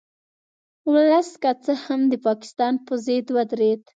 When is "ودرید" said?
3.35-3.81